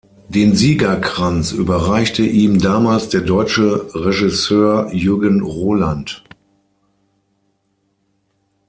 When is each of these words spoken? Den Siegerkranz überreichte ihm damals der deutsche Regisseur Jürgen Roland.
Den 0.29 0.55
Siegerkranz 0.55 1.51
überreichte 1.51 2.23
ihm 2.25 2.57
damals 2.57 3.09
der 3.09 3.21
deutsche 3.21 3.87
Regisseur 3.93 4.89
Jürgen 4.91 5.41
Roland. 5.43 6.23